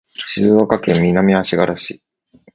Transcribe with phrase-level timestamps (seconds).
[0.17, 2.01] 静岡県南足柄市